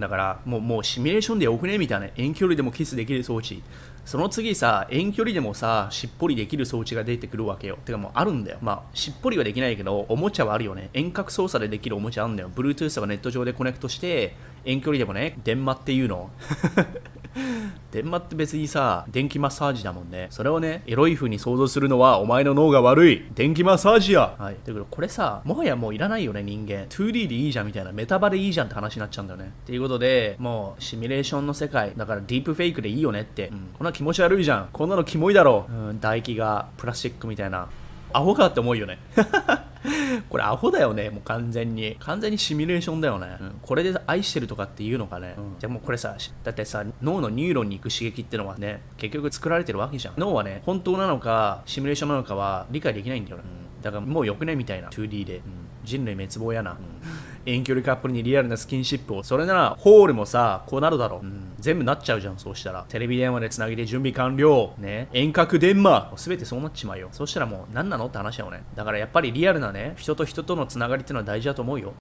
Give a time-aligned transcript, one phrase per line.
[0.00, 1.78] だからもうもうシミュレーションでよくね？
[1.78, 2.08] みたいな。
[2.16, 3.62] 遠距離でもキスできる装置。
[4.04, 7.78] その次さ遠距離でもさしっぽりできる装置が出てくるわけよ。
[7.84, 8.58] てかもうあるんだよ。
[8.62, 10.90] まあしっぽりはできないけどおもちゃはあるよね。
[10.94, 12.50] 遠隔操作でできるおもちゃあるんだよ。
[12.54, 14.34] Bluetooth とかネット上でコネクトして
[14.64, 16.30] 遠距離でもね電話っていうの。
[17.90, 20.28] 電話って別にさ電気マッサージだもんね。
[20.30, 23.26] それをねエロい風に想像するのはお前の脳が悪い。
[23.34, 24.34] 電気マッサージや。
[24.38, 24.54] はい。
[24.54, 26.86] だけどこれさもはやもういらないよね人間。
[26.86, 27.92] 2D でいいじゃんみたいな。
[27.92, 29.46] メタバでいいじゃんって話になっちゃうんだよね。
[29.46, 31.92] っていうことでもうシミュレーションの世界。
[31.96, 33.68] だからディープフェイクでいいよねって、うん。
[33.78, 34.68] こんな気持ち悪いじゃん。
[34.72, 37.68] こんなのキモいだろう、うん、唾液がプラスチックみたいな。
[38.12, 38.98] アホかって思うよね
[40.28, 41.96] これアホだよね、もう完全に。
[42.00, 43.36] 完全にシミュレーションだよね。
[43.40, 45.34] うんこれで愛してるとかっていうのかね。
[45.58, 50.14] じゃあもうこれさ、だってさ、脳のニューロンに行く刺激ってのはね、結局作られてるわけじゃん。
[50.18, 53.44] 脳はね、本当なのか、シミュレーションなのかは理解できないんだよね。
[53.46, 55.42] うんだからもうよくねみたいな 2D で、うん
[55.82, 56.76] 人類滅亡やな、
[57.46, 61.52] 遠距離カップルにリアルなスキンシップをそれならホールもさこうなるだろう、うん。
[61.58, 62.84] 全部なっちゃうじゃんそうしたら。
[62.88, 64.74] テレビ電話でつなぎで準備完了。
[64.78, 65.08] ね。
[65.12, 66.12] 遠隔電話。
[66.16, 67.08] 全てそうなっちまうよ。
[67.12, 68.06] そしたらもう何なの？
[68.06, 68.62] って話だよね。
[68.74, 71.88] だからやっぱりリアルなね人と人とのつながりってのは大事だと思うよ